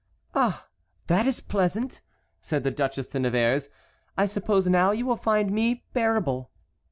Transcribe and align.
"Ah! 0.33 0.65
that 1.05 1.27
is 1.27 1.41
pleasant!" 1.41 2.01
said 2.41 2.63
the 2.63 2.71
Duchesse 2.71 3.05
de 3.05 3.19
Nevers. 3.19 3.69
"I 4.17 4.25
suppose 4.25 4.67
now 4.67 4.89
you 4.89 5.05
will 5.05 5.15
find 5.15 5.51
me 5.51 5.83
bearable." 5.93 6.49